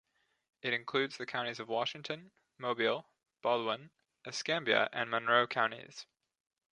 It 0.63 0.73
includes 0.73 1.17
the 1.17 1.27
counties 1.27 1.59
of 1.59 1.67
Washington, 1.67 2.31
Mobile, 2.57 3.07
Baldwin, 3.43 3.91
Escambia 4.25 4.89
and 4.91 5.11
Monroe 5.11 5.45
counties. 5.45 6.07